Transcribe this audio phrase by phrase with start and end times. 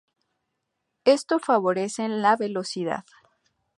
[1.05, 3.05] Esto favorece en la velocidad.